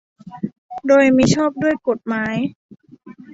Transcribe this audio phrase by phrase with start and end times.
[0.87, 2.35] โดยมิชอบด้วยกฎหมาย